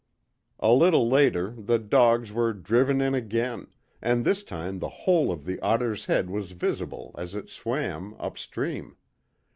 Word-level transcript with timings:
A 0.59 0.73
little 0.73 1.07
later, 1.07 1.51
the 1.55 1.77
dogs 1.77 2.31
were 2.31 2.53
driven 2.53 3.01
in 3.01 3.13
again, 3.13 3.67
and 4.01 4.25
this 4.25 4.43
time 4.43 4.79
the 4.79 4.89
whole 4.89 5.31
of 5.31 5.45
the 5.45 5.59
otter's 5.59 6.05
head 6.05 6.27
was 6.27 6.53
visible 6.53 7.13
as 7.19 7.35
it 7.35 7.51
swam, 7.51 8.15
up 8.17 8.35
stream. 8.35 8.97